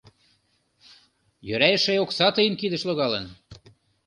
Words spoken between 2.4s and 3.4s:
кидыш логалын.